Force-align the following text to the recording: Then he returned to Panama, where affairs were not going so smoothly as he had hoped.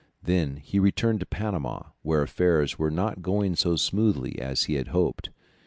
Then 0.23 0.55
he 0.55 0.79
returned 0.79 1.19
to 1.19 1.27
Panama, 1.27 1.89
where 2.01 2.23
affairs 2.23 2.79
were 2.79 2.89
not 2.89 3.21
going 3.21 3.55
so 3.55 3.75
smoothly 3.75 4.39
as 4.41 4.63
he 4.63 4.73
had 4.73 4.87
hoped. 4.87 5.29